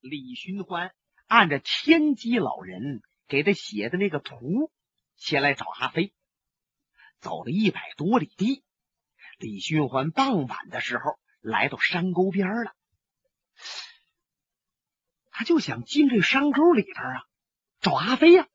[0.00, 0.94] 李寻欢
[1.26, 4.72] 按着天机老人给他写的那个图
[5.16, 6.14] 前来找阿飞，
[7.18, 8.64] 走了一百多里地。
[9.38, 12.74] 李寻欢傍晚的时候来到山沟边了，
[15.30, 17.24] 他就想进这山沟里边啊
[17.80, 18.48] 找阿飞呀。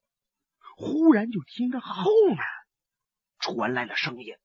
[0.77, 2.39] 忽然就听着后面
[3.39, 4.35] 传来了声音，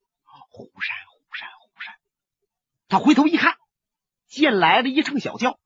[0.50, 1.94] 呼山呼山呼山。
[2.88, 3.58] 他回头一看，
[4.26, 5.59] 见来了一乘小轿。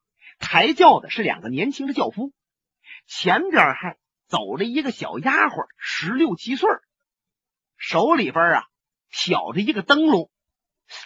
[0.45, 2.31] 抬轿的是两个年轻的轿夫，
[3.07, 6.69] 前边还走了一个小丫鬟，十六七岁，
[7.79, 8.67] 手里边啊
[9.11, 10.31] 挑着一个灯笼，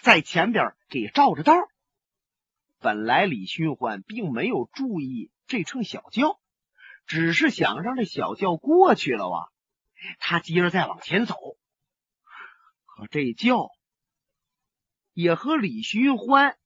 [0.03, 1.53] 在前边给照着道。
[2.79, 6.37] 本来李寻欢并没有注意这乘小轿，
[7.07, 9.39] 只是想让这小轿过去了啊，
[10.19, 11.35] 他接着再往前走。
[12.85, 13.69] 可这轿
[15.13, 16.57] 也和李寻欢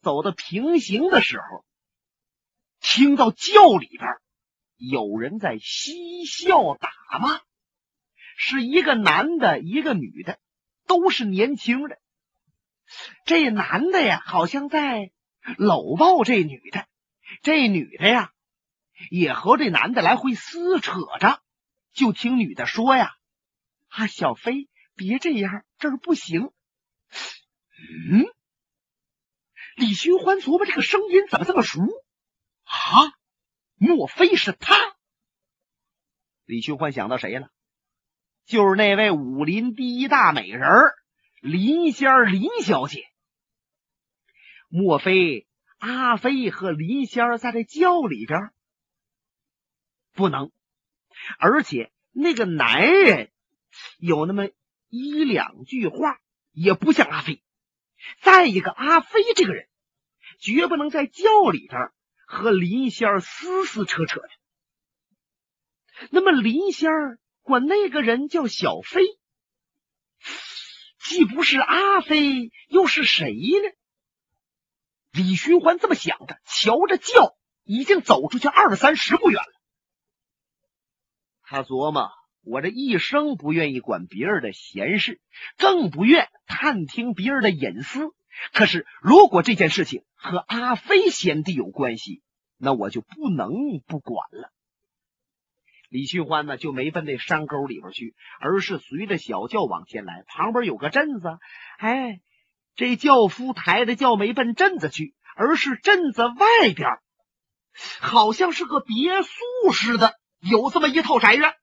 [0.00, 1.66] 走到平行的时候。
[2.84, 4.10] 听到轿里边
[4.76, 7.40] 有人在嬉笑打骂，
[8.36, 10.38] 是一个男的，一个女的，
[10.86, 11.98] 都是年轻的。
[13.24, 15.10] 这男的呀，好像在
[15.56, 16.82] 搂抱这女的；
[17.42, 18.32] 这女的呀，
[19.10, 21.40] 也和这男的来回撕扯着。
[21.94, 23.14] 就听女的说呀
[23.88, 26.50] ：“啊，小飞，别这样，这儿不行。”
[28.12, 28.26] 嗯，
[29.74, 31.80] 李寻欢琢磨这个声音怎么这么熟。
[32.64, 33.14] 啊！
[33.76, 34.74] 莫非是他？
[36.44, 37.50] 李寻欢想到谁了？
[38.44, 40.68] 就是那位武林第一大美人
[41.40, 43.04] 林仙儿林小姐。
[44.68, 45.46] 莫非
[45.78, 48.50] 阿飞和林仙儿在这轿里边？
[50.12, 50.50] 不能。
[51.38, 53.30] 而且那个男人
[53.98, 54.48] 有那么
[54.88, 56.20] 一两句话，
[56.52, 57.42] 也不像阿飞。
[58.20, 59.68] 再一个，阿飞这个人
[60.38, 61.90] 绝不能在轿里边。
[62.26, 64.28] 和林仙儿撕撕扯扯的，
[66.10, 69.02] 那么林仙儿管那个人叫小飞，
[70.98, 73.70] 既不是阿飞，又是谁呢？
[75.12, 79.52] 李寻欢这么想着，瞧着轿已经走出去二三十步远了。
[81.42, 82.10] 他琢磨：
[82.42, 85.20] 我这一生不愿意管别人的闲事，
[85.56, 88.00] 更不愿探听别人的隐私。
[88.52, 92.22] 可是，如果这件事情和阿飞贤弟有关系，
[92.56, 93.52] 那我就不能
[93.86, 94.50] 不管了。
[95.90, 100.24] 李寻欢呢，就没奔那山沟里边去，而是随着小轿往前来。
[100.26, 101.38] 旁边有个镇子，
[101.76, 102.22] 哎，
[102.74, 106.88] 这轿夫抬着轿没奔镇子去，而是镇子外边，
[108.00, 111.54] 好像是个别墅似的，有这么一套宅院，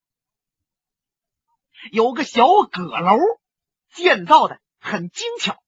[1.92, 3.18] 有个小阁楼，
[3.90, 5.61] 建造的很精巧。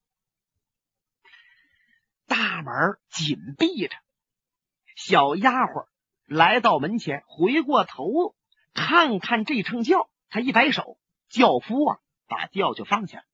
[2.34, 3.94] 大门紧闭着，
[4.96, 5.86] 小丫鬟
[6.26, 8.34] 来到门前，回过头
[8.72, 13.24] 看看这乘轿，他一摆手，轿夫啊把轿就放下了。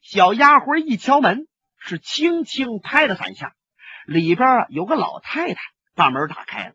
[0.00, 3.56] 小丫鬟一敲门，是轻轻拍了三下，
[4.06, 5.60] 里边有个老太太
[5.96, 6.74] 把门打开了，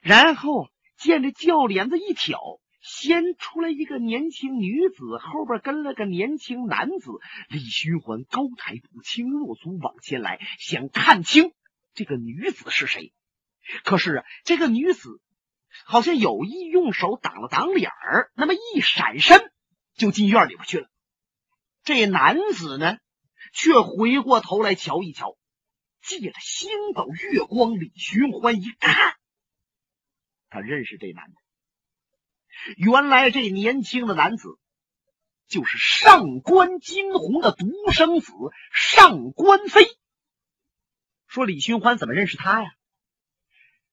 [0.00, 2.40] 然后见这轿帘子一挑。
[2.86, 7.10] 先出来一个年轻女子，后边跟了个年轻男子。
[7.48, 11.52] 李寻欢高抬步，轻若足往前来，想看清
[11.94, 13.12] 这个女子是谁。
[13.82, 15.20] 可是啊，这个女子
[15.84, 19.50] 好像有意用手挡了挡脸儿，那么一闪身
[19.96, 20.88] 就进院里边去了。
[21.82, 22.98] 这男子呢，
[23.52, 25.36] 却回过头来瞧一瞧，
[26.02, 29.16] 借着星斗月光，李寻欢一看，
[30.50, 31.45] 他认识这男的。
[32.76, 34.58] 原来这年轻的男子
[35.46, 38.32] 就是上官金鸿的独生子
[38.72, 39.86] 上官飞。
[41.26, 42.70] 说李寻欢怎么认识他呀？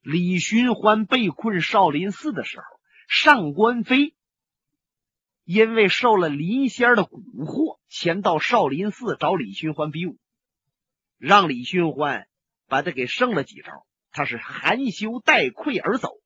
[0.01, 2.65] 李寻欢被困少林寺的时候，
[3.07, 4.15] 上官飞
[5.43, 10.17] 因为受了林仙的蛊惑，前到少林寺找李寻欢比武，
[11.17, 12.27] 让李寻欢
[12.67, 16.22] 把他给胜了几招，他是含羞带愧而走。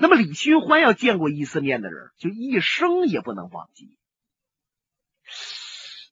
[0.00, 3.96] 那么李寻欢要见过一次面的人，就一生也不能忘记。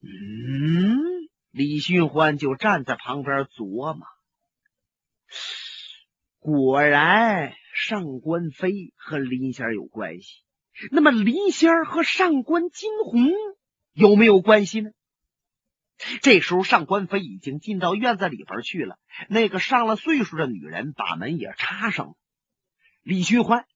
[0.03, 4.07] 嗯，李寻欢就站在旁边琢磨。
[6.39, 10.43] 果然，上官飞和林仙有关系。
[10.91, 13.31] 那么林仙和上官金鸿
[13.93, 14.91] 有没有关系呢？
[16.21, 18.99] 这时候，上官飞已经进到院子里边去了。
[19.29, 22.15] 那个上了岁数的女人把门也插上了。
[23.07, 23.69] 李寻欢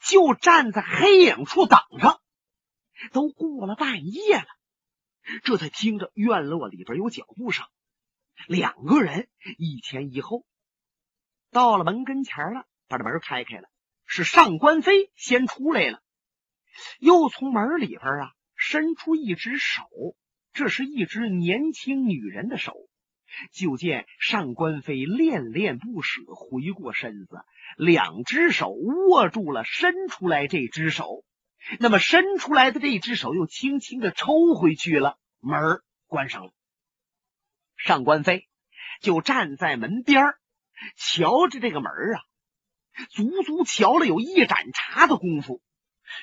[0.00, 2.20] 就站在黑影处等着，
[3.12, 4.46] 都过了半夜了，
[5.44, 7.64] 这才听着院落里边有脚步声，
[8.48, 10.44] 两个人一前一后。
[11.52, 13.68] 到了门跟前了，把这门开开了，
[14.04, 16.02] 是上官飞先出来了，
[16.98, 19.84] 又从门里边啊伸出一只手，
[20.52, 22.74] 这是一只年轻女人的手。
[23.52, 27.42] 就见上官飞恋恋不舍，回过身子，
[27.76, 31.24] 两只手握住了伸出来这只手，
[31.78, 36.52] 那么伸出来的这只手又轻轻的抽回去了，门关上了。
[37.76, 38.48] 上官飞
[39.00, 40.34] 就站在门边
[40.96, 42.20] 瞧着这个门啊，
[43.10, 45.60] 足足瞧了有一盏茶的功夫，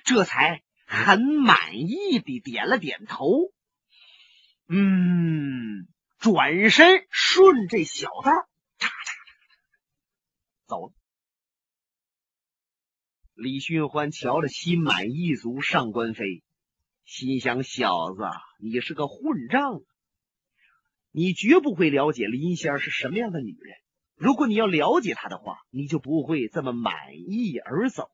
[0.03, 3.51] 这才很满意的点了点头，
[4.67, 5.87] 嗯。
[6.19, 8.91] 转身顺这小道，嚓嚓嚓
[10.67, 10.93] 走。
[13.39, 15.61] 李寻欢瞧着，心满意足。
[15.61, 16.43] 上官飞
[17.05, 18.23] 心想：小子，
[18.59, 19.81] 你是个混账，
[21.11, 23.77] 你绝不会了解林仙儿是什么样的女人。
[24.15, 28.09] 如果你要了解她的话，你就不会这么满意而走。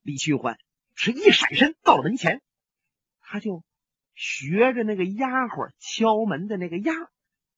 [0.00, 0.58] 李寻欢
[0.94, 2.40] 是一闪身到了门前，
[3.20, 3.62] 他就。
[4.14, 6.94] 学着那个丫鬟敲门的那个样，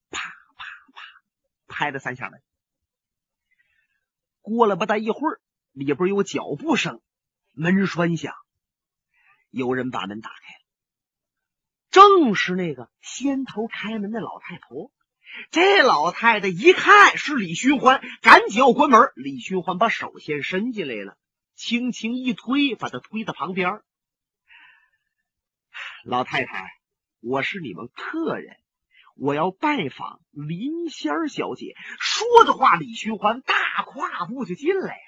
[0.09, 1.03] 啪啪啪
[1.67, 2.41] 拍了三下门。
[4.41, 5.41] 过了不大一会儿，
[5.75, 7.03] 里边有脚步声，
[7.53, 8.33] 门栓响，
[9.51, 10.61] 有人把门打开了，
[11.91, 14.93] 正是那个先头开门的老太婆。
[15.51, 19.11] 这老太太一看是李寻欢，赶紧要关门。
[19.17, 21.19] 李寻欢把手先伸进来了，
[21.57, 23.83] 轻轻一推，把他推到旁边。
[26.05, 26.71] 老太太，
[27.21, 28.57] 我是你们客人，
[29.17, 31.75] 我要拜访林仙小姐。
[31.99, 35.01] 说着话，李寻欢大跨步就进来。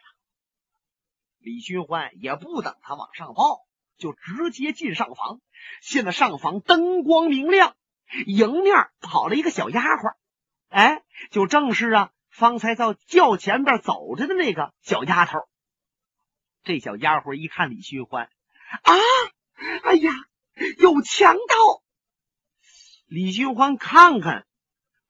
[1.46, 3.60] 李寻欢也不等他往上报，
[3.96, 5.40] 就直接进上房。
[5.81, 7.76] 现在上房灯光明亮，
[8.26, 10.16] 迎面跑了一个小丫鬟，
[10.70, 15.38] 哎，就正是啊，方才到轿前边走着的那个小丫头。
[16.64, 18.25] 这小丫鬟一看李寻欢，
[18.82, 18.92] 啊，
[19.84, 20.10] 哎呀！
[20.78, 21.82] 有强盗！
[23.06, 24.49] 李寻欢看看，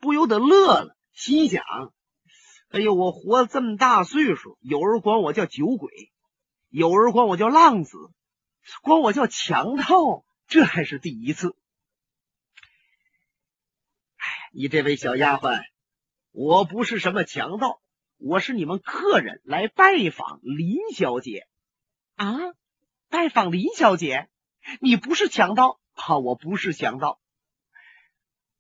[0.01, 1.65] 不由得乐了，心想
[2.69, 6.13] ：“哎呦，我活这么大岁数，有人管我叫酒鬼，
[6.77, 7.97] 有人管我叫浪子，
[8.83, 11.57] 管我叫强盗，这还是第一次。”
[14.21, 15.63] 哎，你这位小丫鬟，
[16.33, 17.81] 我不是什么强盗，
[18.19, 21.49] 我是你们客人来拜访林小姐
[22.17, 22.37] 啊！
[23.09, 24.29] 拜访林小姐。
[24.83, 26.19] 你不是强盗啊！
[26.19, 27.19] 我不是强盗。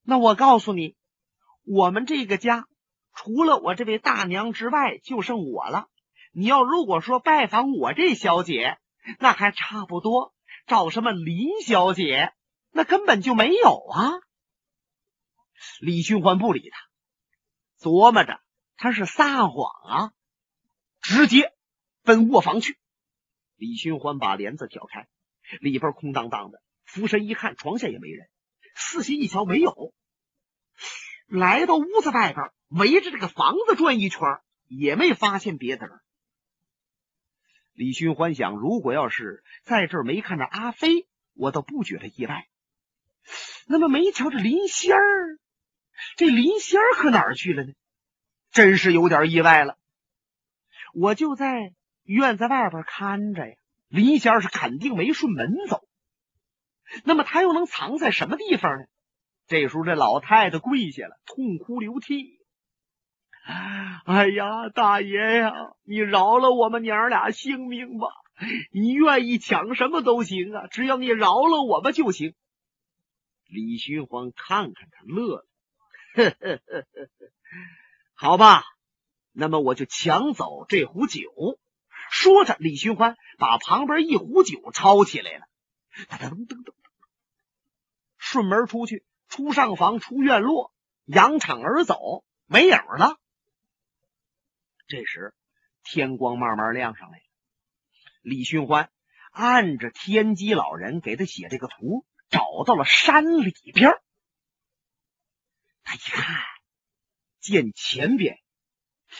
[0.01, 0.97] 那我告诉你，
[1.65, 2.67] 我们这个家
[3.13, 5.91] 除了我这位大娘之外，就剩我了。
[6.39, 8.77] 你要如果说拜访我这小姐，
[9.19, 10.35] 那还差不多。
[10.67, 12.35] 找什么林小姐，
[12.73, 14.21] 那根本就没有啊！
[15.81, 16.79] 李寻欢不理他，
[17.81, 18.39] 琢磨着
[18.77, 20.13] 他是撒谎啊，
[21.01, 21.55] 直接
[22.03, 22.77] 奔卧房去。
[23.57, 25.09] 李寻欢把帘子挑开。
[25.63, 28.29] 里边空荡荡的，俯身一看，床下也没人。
[28.75, 29.95] 四下一瞧，没有。
[31.29, 34.21] 来到屋子外边，围着这个房子转一圈，
[34.69, 35.99] 也没发现别的人。
[37.77, 42.47] 李寻欢想，如果要是在这儿没看着阿飞，我倒不觉得意外。
[43.69, 45.39] 那么没瞧着林仙儿，
[46.17, 47.73] 这林仙儿可哪儿去了呢？
[48.51, 49.77] 真是有点意外了。
[50.95, 53.55] 我就在院子外边看着呀。
[53.89, 55.87] 林仙儿是肯定没顺门走，
[57.05, 58.87] 那么他又能藏在什么地方呢？
[59.47, 62.36] 这时候，这老太太跪下了，痛哭流涕
[64.05, 65.53] ：“哎呀，大爷呀，
[65.85, 68.09] 你饶了我们娘俩性命吧！
[68.73, 72.35] 你愿意抢什么都行啊，只要你饶了我们就行。”
[73.47, 75.47] 李寻欢看看他，乐了
[76.15, 77.31] ：“呵呵呵呵呵，
[78.15, 78.65] 好吧，
[79.33, 81.21] 那么我就抢走这壶酒。”
[82.11, 85.47] 说着，李寻欢把旁边一壶酒抄起来了，
[86.09, 86.73] 噔噔噔噔，
[88.17, 90.73] 顺门出去，出上房，出院落，
[91.05, 93.19] 扬场而走，没影了。
[94.87, 95.35] 这时
[95.83, 97.25] 天光慢慢亮上来了，
[98.23, 98.91] 李寻欢
[99.33, 103.93] 按着天机老人给他写这个图，找到了山里边。
[105.83, 106.37] 他一看，
[107.41, 108.39] 见前边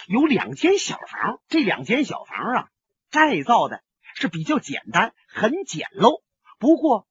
[0.09, 2.71] 有两间小房，这两间小房啊。
[3.09, 3.83] 盖造的
[4.15, 6.23] 是比较简单，很简陋。
[6.59, 7.07] 不过，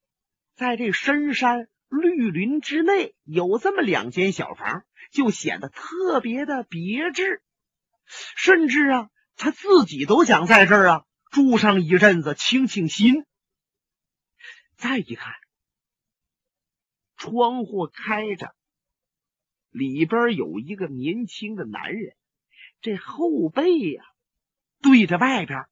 [0.55, 7.41] 在这深山绿林之内，有这么两间小房，就显得特别的别致。
[8.07, 13.25] 甚至啊，他自己都想在这儿啊住上一阵子，清清心。
[14.75, 15.33] 再一看，
[17.17, 18.53] 窗户开着，
[19.69, 22.15] 里边有一个年轻的男人，
[22.81, 24.03] 这后背呀
[24.81, 25.65] 对着外边，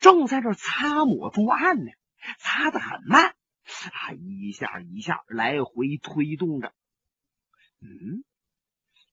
[0.00, 1.92] 正在这擦抹桌案呢，
[2.38, 3.36] 擦的很慢，
[3.92, 6.72] 啊，一下一下来回推动着。
[7.80, 8.24] 嗯，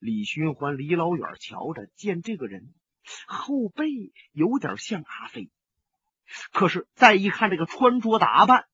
[0.04, 2.74] 李寻欢离老远瞧着，见这个人
[3.26, 3.88] 后背
[4.34, 5.50] 有点像阿飞，
[6.52, 8.66] 可是再一看这个穿着打扮，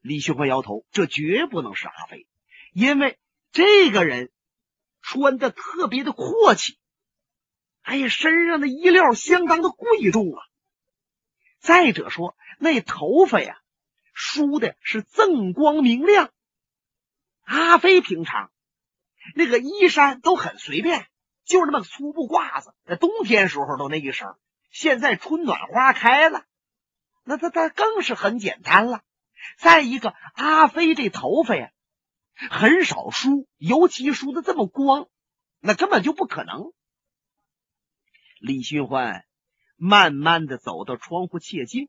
[0.00, 2.26] 李寻欢摇头，这绝不能是阿飞，
[2.72, 3.18] 因为
[3.52, 4.30] 这个人。
[5.00, 6.76] 穿的特别的阔气，
[7.82, 10.42] 哎呀，身上的衣料相当的贵重啊。
[11.60, 13.58] 再者说，那头发呀，
[14.12, 16.30] 梳的是锃光明亮。
[17.42, 18.50] 阿飞平常
[19.34, 21.06] 那个衣衫都很随便，
[21.44, 24.28] 就那么粗布褂子，在冬天时候都那一身。
[24.70, 26.44] 现在春暖花开了，
[27.24, 29.02] 那他他更是很简单了。
[29.58, 31.70] 再一个，阿飞这头发呀。
[32.50, 35.08] 很少梳，尤其梳的这么光，
[35.58, 36.72] 那根本就不可能。
[38.38, 39.24] 李寻欢
[39.74, 41.88] 慢慢的走到窗户切近，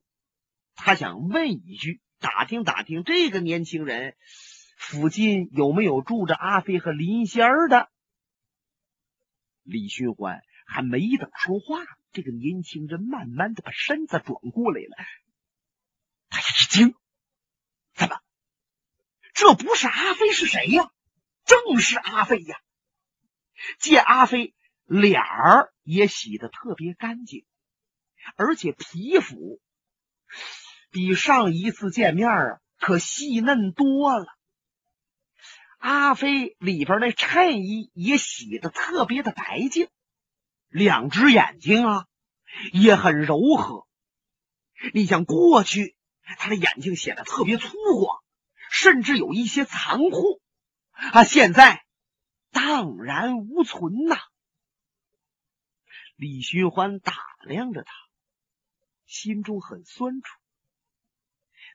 [0.74, 4.16] 他想问一句，打听打听这个年轻人
[4.80, 7.92] 附近有没有住着阿飞和林仙儿的。
[9.62, 14.96] 李寻欢还没等说话，这个年轻人慢慢的把身子转过来了，
[16.30, 16.96] 他一惊，
[17.94, 18.22] 怎么？
[19.34, 20.90] 这不是阿飞是谁呀？
[21.44, 22.62] 正是阿飞呀！
[23.80, 24.56] 见阿飞
[24.86, 27.46] 脸儿也洗的特别干净，
[28.38, 29.60] 而且皮肤
[30.90, 34.39] 比上一次见面啊可细嫩多了。
[35.80, 39.90] 阿飞里边那衬衣也洗的特别的白净，
[40.70, 42.06] 两只眼睛啊
[42.72, 43.88] 也很柔和。
[44.94, 45.96] 你像过去
[46.38, 48.22] 他的眼睛显得特别粗犷。
[48.72, 50.40] 甚至有一些残酷
[50.92, 51.24] 啊！
[51.24, 51.84] 现在
[52.52, 54.16] 荡然无存呐。
[56.16, 57.16] 李寻欢打
[57.48, 57.92] 量着他，
[59.08, 60.30] 心中很酸楚。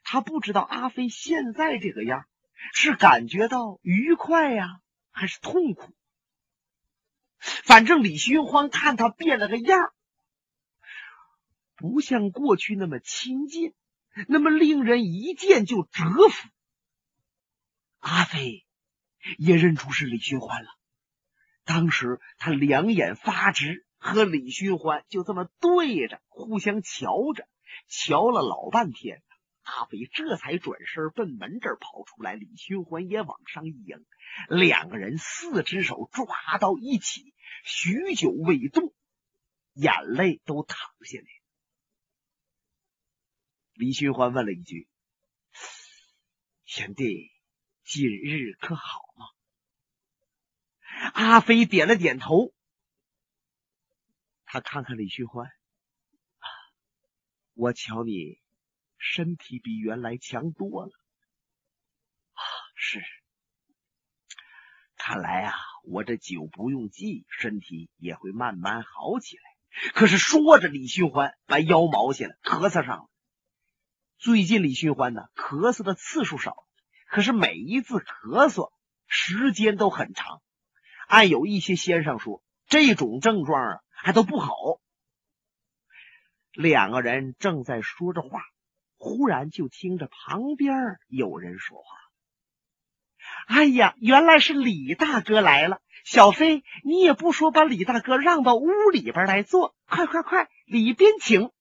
[0.03, 2.25] 他不知道阿飞现在这个样
[2.73, 4.81] 是感觉到愉快呀，
[5.11, 5.93] 还是痛苦。
[7.37, 9.93] 反正李寻欢看他变了个样
[11.75, 13.73] 不像过去那么亲近，
[14.27, 16.49] 那么令人一见就折服。
[17.99, 18.65] 阿飞
[19.37, 20.69] 也认出是李寻欢了。
[21.65, 27.47] 当时他两眼发直，和李寻欢就这么对着，互相瞧着，
[27.87, 29.21] 瞧了老半天。
[29.65, 34.05] 阿飞这才转身奔门这儿跑出来，李寻欢也往上一迎，
[34.49, 38.93] 两个人四只手抓到一起，许久未动，
[39.73, 41.27] 眼泪都淌下来。
[43.73, 44.87] 李寻欢问了一句
[46.65, 47.31] ：“贤弟。”
[47.87, 49.25] 今日可好吗？
[51.13, 52.51] 阿飞点了点头。
[54.43, 55.51] 他看看李寻欢，
[57.53, 58.39] 我瞧你
[58.97, 60.91] 身体比原来强多了。
[62.33, 62.41] 啊，
[62.75, 63.01] 是。
[64.97, 69.43] 看来啊，我这酒不用忌，身体也会慢慢好起来。
[69.93, 73.09] 可是说着，李寻欢把腰毛下来，咳嗽上了。
[74.17, 76.65] 最近李寻欢呢，咳嗽的次数少。
[77.07, 78.71] 可是每一次咳嗽
[79.05, 80.41] 时间都很长，
[81.07, 84.49] 按有一些先生说，这种症状啊还都不好。
[86.51, 88.41] 两个人正在说着话，
[89.05, 91.85] 忽然就听着旁边有人说话
[93.45, 95.79] ：“哎呀，原来是李大哥来了！
[96.03, 101.51] 小飞，你也不说把李大哥让到屋里边来坐，快快快，里边请。”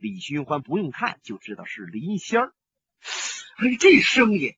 [0.00, 2.54] 李寻欢不用看就知道是林仙儿。
[3.58, 4.56] 哎，这声音。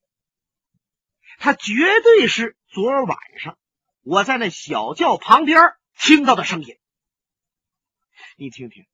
[1.38, 1.72] 他绝
[2.04, 3.58] 对是昨晚上
[4.02, 6.78] 我在那小轿旁边听到的声音。
[8.36, 8.86] 你听听，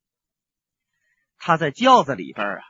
[1.37, 2.63] 他在轿子里边啊，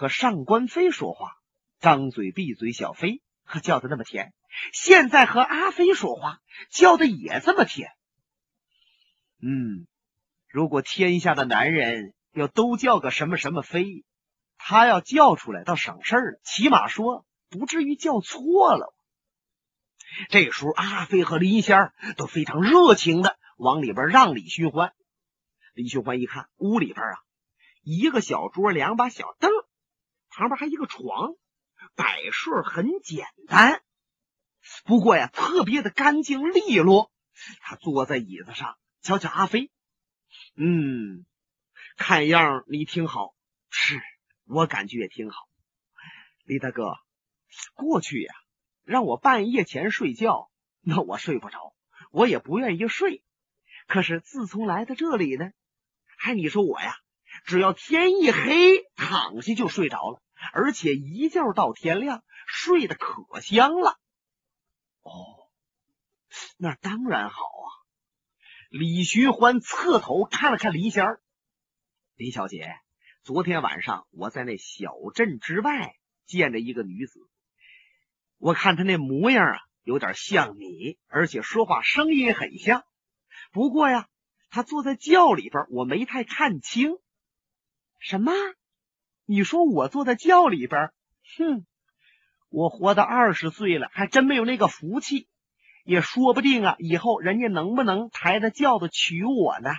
[0.00, 1.32] 和上官飞说话，
[1.78, 3.20] 张嘴闭嘴，小飞
[3.62, 4.32] 叫的那么甜。
[4.72, 6.38] 现在和阿飞说话，
[6.70, 7.90] 叫的也这么甜。
[9.42, 9.86] 嗯，
[10.48, 14.06] 如果天下的男人要都叫个什么什么飞，
[14.56, 18.94] 他要叫出来倒省事儿了，起码说不至于叫错了。
[20.30, 24.94] 这时候，阿飞和林仙儿都非常热情的往里边让李寻欢。
[25.74, 27.18] 李寻欢一看，屋里边啊，
[27.82, 29.50] 一个小桌，两把小凳，
[30.40, 31.34] 旁边还一个床，
[31.94, 33.82] 摆设很简单，
[34.84, 37.12] 不过呀，特别的干净利落。
[37.60, 39.70] 他坐在椅子上，瞧瞧阿飞，
[40.56, 41.26] 嗯，
[41.98, 43.34] 看样你挺好，
[43.68, 44.00] 是
[44.46, 45.46] 我感觉也挺好。
[46.44, 46.96] 李大哥，
[47.74, 48.32] 过去呀。
[48.82, 51.74] 让我半夜前睡觉，那我睡不着，
[52.10, 53.22] 我也不愿意睡。
[53.86, 55.52] 可是自从来到这里呢，
[56.18, 56.96] 哎，你说我呀，
[57.44, 60.20] 只要天一黑，躺下就睡着了，
[60.52, 63.98] 而且一觉到天亮，睡得可香了。
[65.02, 65.48] 哦，
[66.58, 67.68] 那当然好啊。
[68.70, 71.20] 李寻欢侧头看了看林仙儿，
[72.14, 72.76] 林小姐，
[73.22, 77.28] 昨天晚上我在那小镇之外见着一个女子，
[78.38, 82.84] 我看她那模样啊，有点像你，而且说话声音很像。
[83.50, 84.08] 不过呀，
[84.50, 86.98] 她坐在轿里边，我没太看清。
[87.98, 88.32] 什么？
[89.30, 90.90] 你说我坐在轿里边？
[91.38, 91.64] 哼，
[92.48, 95.28] 我活到二十岁了，还真没有那个福气。
[95.84, 99.70] 也说不定啊，以后人家能不能抬着轿子娶我呢？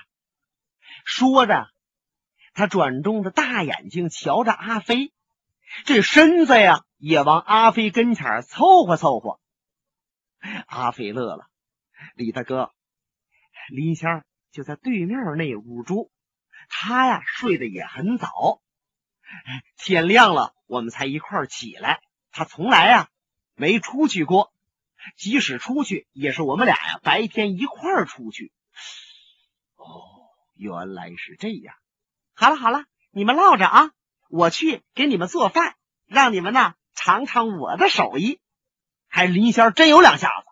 [1.03, 1.67] 说着，
[2.53, 5.11] 他转动着大眼睛瞧着阿飞，
[5.83, 9.37] 这身子呀也往阿飞跟前凑合凑合。
[10.65, 11.45] 阿飞乐了
[12.15, 12.71] ：“李大哥，
[13.69, 16.09] 林仙就在对面那屋住，
[16.69, 18.60] 他呀睡得也很早，
[19.77, 22.01] 天亮了我们才一块起来。
[22.31, 23.09] 他从来呀
[23.55, 24.53] 没出去过。”
[25.17, 28.53] 即使出去，也是我们俩呀，白天一块儿出去。
[29.75, 31.73] 哦，原来是这样。
[32.35, 33.91] 好了好了，你们唠着啊，
[34.29, 38.39] 我去给你们做饭，让你们呢尝尝我的手艺。
[39.07, 40.45] 还林仙真有两下子，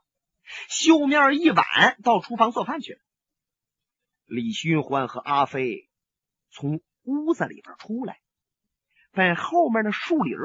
[0.67, 2.99] 绣面一碗到厨房做饭去了。
[4.25, 5.87] 李寻欢和阿飞
[6.49, 8.19] 从屋子里边出来，
[9.11, 10.35] 在后面的树林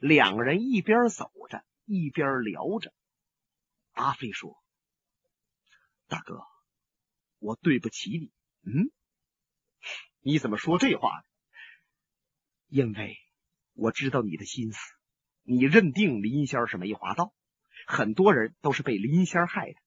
[0.00, 2.92] 两个人一边走着一边聊着。
[3.92, 4.62] 阿飞说
[6.08, 6.42] ：“大哥，
[7.38, 8.32] 我对不起你。
[8.62, 8.90] 嗯，
[10.20, 11.24] 你怎么说这话呢？
[12.68, 13.16] 因为
[13.74, 14.78] 我知道你的心思。
[15.42, 17.32] 你认定林仙是梅花道，
[17.86, 19.78] 很多人都是被林仙害的。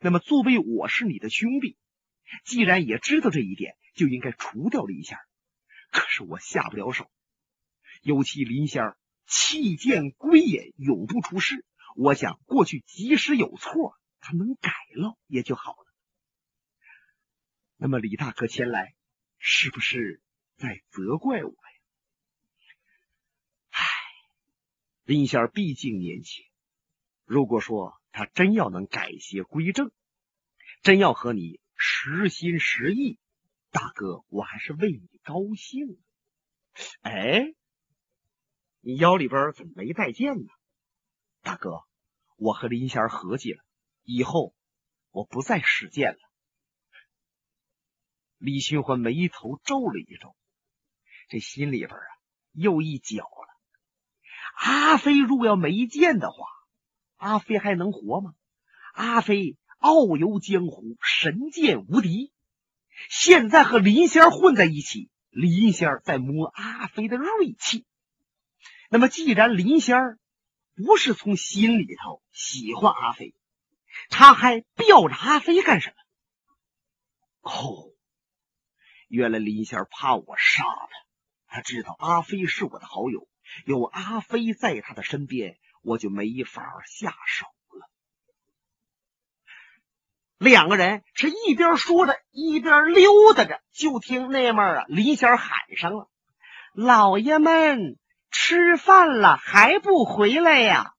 [0.00, 1.78] 那么，作为我是你的兄弟，
[2.44, 5.16] 既然也知道这一点，就应该除掉林仙
[5.92, 7.08] 可是我下不了手，
[8.02, 11.64] 尤其林仙儿弃剑归隐，永不出世。”
[11.94, 15.86] 我想过去即使有错，他能改了也就好了。
[17.76, 18.94] 那么李大哥前来，
[19.38, 20.22] 是不是
[20.56, 21.80] 在责怪我呀？
[23.68, 23.86] 唉，
[25.04, 26.46] 林仙儿毕竟年轻，
[27.26, 29.92] 如果说他真要能改邪归正，
[30.80, 33.18] 真要和你实心实意，
[33.72, 35.98] 大哥我还是为你高兴。
[37.00, 37.54] 哎，
[38.80, 40.48] 你腰里边怎么没带剑呢？
[41.40, 41.82] 大哥，
[42.36, 43.64] 我和林仙合计了，
[44.02, 44.54] 以后
[45.10, 46.18] 我不再使剑了。
[48.36, 50.36] 李寻欢眉头皱了一皱，
[51.28, 52.06] 这心里边啊
[52.52, 53.48] 又一搅了。
[54.54, 56.46] 阿飞如果要没剑的话，
[57.16, 58.34] 阿飞还能活吗？
[58.92, 62.31] 阿飞傲游江湖，神剑无敌。
[63.08, 67.86] 现在和林仙混在一起，林仙在摸阿飞的锐气。
[68.90, 70.18] 那么，既然林仙……
[70.74, 73.34] 不是从心里头喜欢阿飞，
[74.08, 77.50] 他还吊着阿飞干什么？
[77.50, 77.92] 哦，
[79.06, 83.28] 原来林仙怕我杀他，他知道阿飞是我的好友，
[83.66, 87.44] 有阿飞在他的身边，我就没法下手。
[90.42, 96.08] 两个人是一边说着，一边溜达着，就听那面啊，林仙喊上了
[96.74, 97.96] ：“老爷们！”
[98.34, 100.94] 吃饭了还不回来呀？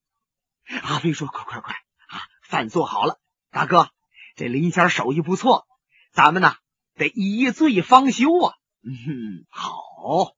[0.83, 3.19] 阿飞说：“快快快啊，饭做好了。
[3.51, 3.89] 大哥，
[4.35, 5.65] 这林仙手艺不错，
[6.13, 6.53] 咱们呢
[6.95, 8.53] 得一醉方休啊。”
[8.85, 10.35] 嗯，好。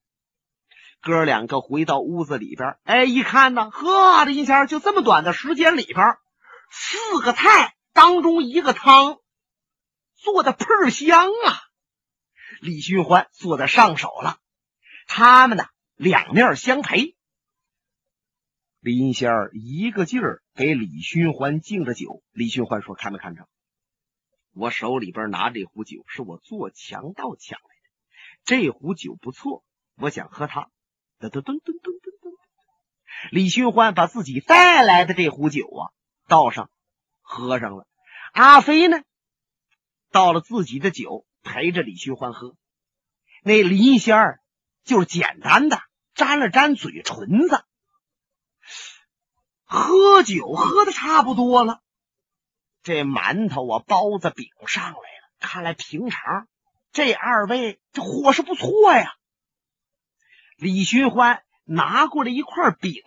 [1.01, 6.15] 哥两个回到屋子里边，哎，一看呢，呵，林仙就这么短的时间里边，
[6.71, 9.21] 四个菜当中一个汤，
[10.15, 11.61] 做的倍儿香啊。
[12.59, 14.37] 李寻欢做的上手了，
[15.07, 15.63] 他们呢？
[15.95, 17.15] 两面相陪，
[18.81, 22.21] 林仙儿一个劲儿给李寻欢敬着酒。
[22.33, 23.47] 李寻欢说：“看没看着？
[24.53, 27.89] 我手里边拿这壶酒，是我做强盗抢来的。
[28.43, 29.63] 这壶酒不错，
[29.95, 30.69] 我想喝它。”
[31.17, 32.35] 噔噔噔噔噔噔噔。
[33.31, 35.95] 李寻欢把自己带来的这壶酒啊
[36.27, 36.69] 倒上，
[37.25, 37.85] 喝上了。
[38.31, 39.03] 阿飞呢，
[40.11, 42.55] 倒了自己的酒，陪着李寻欢喝。
[43.43, 44.39] 那林仙儿。
[44.85, 45.81] 就是简单的
[46.13, 47.65] 沾了沾嘴唇子，
[49.63, 51.81] 喝酒喝的差不多了，
[52.83, 55.29] 这馒头啊、包子、饼上来了。
[55.39, 56.47] 看来平常
[56.91, 59.15] 这二位这伙食不错呀。
[60.55, 63.01] 李寻欢拿过来一块饼，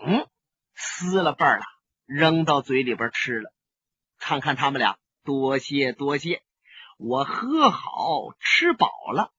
[0.75, 1.65] 撕了半了，
[2.07, 3.53] 扔到嘴里边吃了。
[4.19, 6.43] 看看他们俩，多谢多谢。
[6.99, 9.33] 我喝好吃饱了。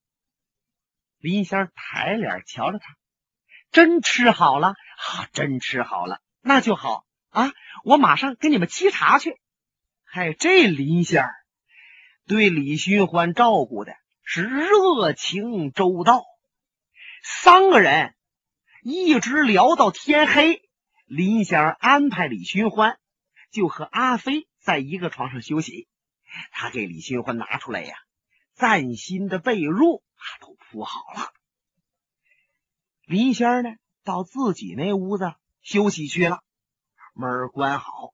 [1.18, 2.96] 林仙抬脸瞧着他，
[3.72, 7.52] 真吃好了啊，真吃好了，那就好啊！
[7.84, 9.38] 我马上给你们沏茶去。
[10.06, 11.36] 嗨，这林仙儿
[12.28, 16.24] 对李寻欢照顾的是热情周到，
[17.22, 18.16] 三个人
[18.82, 20.62] 一直聊到天黑。
[21.06, 23.00] 林仙儿安排李寻欢
[23.52, 25.88] 就和阿飞在一个床上休息，
[26.52, 27.96] 他给李寻欢拿出来呀，
[28.54, 31.34] 崭新的被褥啊都铺好了。
[33.08, 33.72] 林仙儿呢，
[34.04, 36.44] 到自己那屋子休息去了，
[37.16, 38.14] 门关好。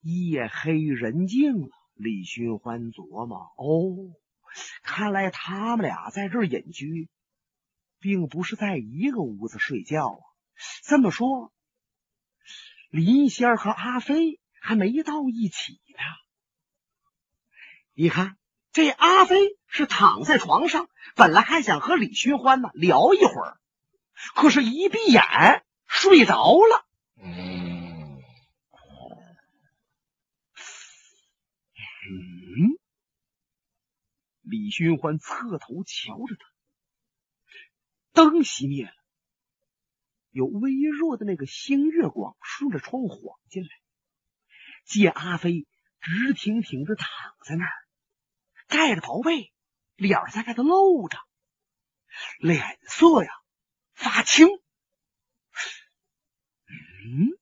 [0.00, 4.16] 夜黑人静了，李寻欢琢磨：哦，
[4.82, 7.10] 看来他们俩在这儿隐居，
[8.00, 10.24] 并不是在一个屋子睡觉啊。
[10.84, 11.52] 这么说，
[12.88, 15.98] 林仙儿和阿飞还没到一起呢。
[17.94, 18.36] 你看，
[18.72, 23.60] 这阿飞是躺在床上，本来还想和李寻欢呢聊一会儿，
[24.34, 25.22] 可是，一闭眼
[25.86, 26.84] 睡着了。
[27.22, 28.18] 嗯，
[34.42, 36.44] 李寻欢侧头瞧着他，
[38.12, 38.92] 灯熄灭了。
[40.32, 43.68] 有微弱的那个星月光顺着窗户晃进来，
[44.86, 45.66] 见阿飞
[46.00, 47.08] 直挺挺的躺
[47.44, 47.72] 在那儿，
[48.68, 49.52] 盖着薄被，
[49.96, 51.18] 脸在盖头露着，
[52.38, 53.30] 脸色呀
[53.92, 54.46] 发青。
[56.68, 57.38] 嗯，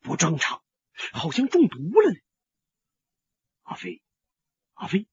[0.00, 0.64] 不正常，
[1.12, 2.20] 好像中毒了呢。
[3.62, 4.02] 阿飞，
[4.72, 5.06] 阿飞，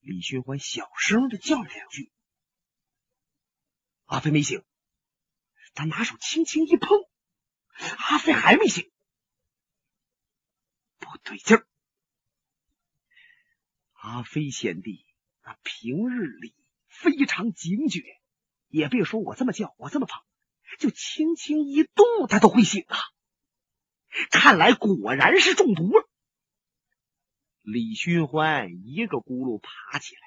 [0.00, 2.12] 李寻欢小声的叫了两句，
[4.06, 4.64] 阿飞没醒。
[5.74, 6.88] 他拿手轻轻一碰，
[7.98, 8.92] 阿飞还没醒，
[11.24, 11.66] 对劲儿。
[13.94, 15.04] 阿飞贤弟，
[15.42, 16.54] 那平日里
[16.86, 18.02] 非常警觉，
[18.68, 20.22] 也别说我这么叫，我这么碰，
[20.78, 22.98] 就轻轻一动，他都会醒啊。
[24.30, 26.08] 看来果然是中毒了。
[27.62, 30.20] 李寻欢一个咕噜爬起来，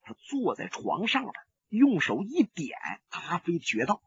[0.00, 1.34] 他坐在床上边，
[1.68, 2.78] 用手一点
[3.10, 4.02] 阿飞的穴道。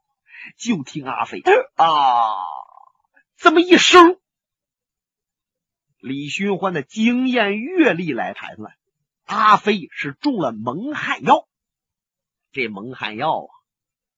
[0.57, 1.43] 就听阿飞
[1.75, 1.85] 啊，
[3.37, 4.19] 这么一声，
[6.01, 8.73] 李寻欢的经验阅历来判断，
[9.23, 11.47] 阿飞是中了蒙汗药。
[12.51, 13.49] 这蒙汗药啊，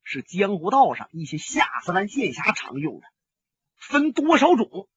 [0.01, 3.05] 是江湖道上一些下三滥剑侠常用的，
[3.75, 4.87] 分多少种？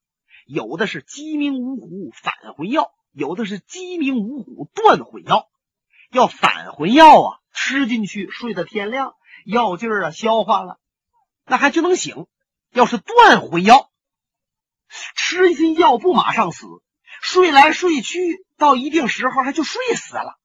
[0.47, 5.49] 有的是鸡鸣五虎返魂药，有的是鸡鸣五虎断魂药。
[6.13, 10.79] 要返魂药啊，吃进去睡到天亮，药劲儿啊消化了。
[11.47, 12.29] 那还就能醒。
[12.71, 13.91] 要是断魂药，
[15.15, 16.67] 吃进药不马上死，
[17.21, 20.39] 睡来睡去，到一定时候还就睡死了。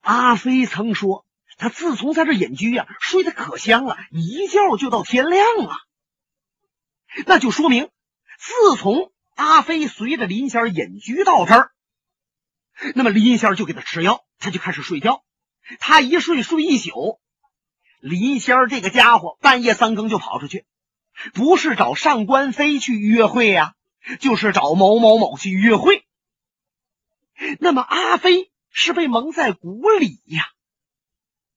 [0.00, 1.26] 阿飞曾说，
[1.58, 5.76] 他自从在这隐居呀，睡得可香了，一觉就到天亮啊。
[7.26, 7.90] 那就说明，
[8.38, 11.72] 自从阿飞随着林仙隐居到这儿，
[12.94, 15.24] 那么林仙就给他吃药，他就开始睡觉，
[15.80, 17.20] 他一睡睡一宿。
[18.00, 20.66] 林仙儿这个家伙半夜三更就跑出去，
[21.34, 23.74] 不是找上官飞去约会呀，
[24.20, 26.04] 就是找某某某去约会。
[27.60, 30.44] 那么阿飞是被蒙在鼓里呀。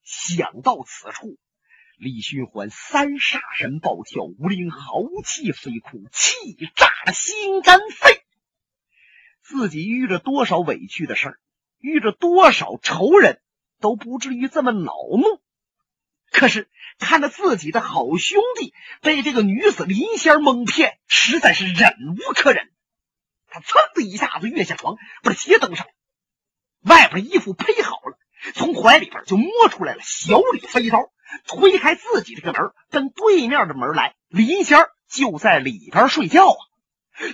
[0.03, 1.37] 想到此处，
[1.97, 6.33] 李寻欢三煞神暴跳，无灵豪气飞哭，气
[6.75, 8.21] 炸了心肝肺。
[9.41, 11.39] 自己遇着多少委屈的事儿，
[11.79, 13.41] 遇着多少仇人，
[13.79, 15.41] 都不至于这么恼怒。
[16.31, 22.69] 可是看着自己的好兄弟被这个女子林仙蒙骗，实在是忍无可忍。
[23.47, 25.87] 他噌的一下子跃下床，把鞋蹬上，
[26.83, 28.17] 外边衣服披好了，
[28.53, 31.11] 从怀里边就摸出来了小李飞刀，
[31.47, 34.15] 推开自己这个门，奔对面的门来。
[34.27, 36.59] 林仙就在里边睡觉啊！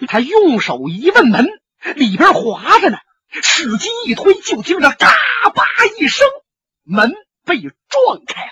[0.08, 1.48] 他用手一问门，
[1.96, 2.98] 里边滑着呢，
[3.30, 5.10] 使劲一推，就听着嘎
[5.54, 5.66] 巴
[6.00, 6.26] 一声，
[6.84, 8.52] 门被撞开了。